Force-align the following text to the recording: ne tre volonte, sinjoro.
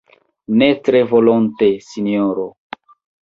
ne 0.61 0.69
tre 0.87 1.01
volonte, 1.11 1.69
sinjoro. 1.91 2.47